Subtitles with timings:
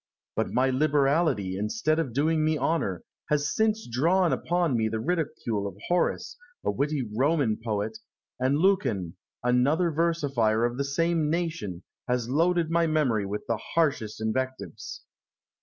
[0.35, 5.67] But my liberality, instead of doing me honour, has since drawn upon me the ridicule
[5.67, 7.99] of Horace, a witty Roman poet;
[8.39, 14.19] and Lucan, another versifier of the same nation, has loaded my memory with the harshest
[14.19, 15.03] invectives.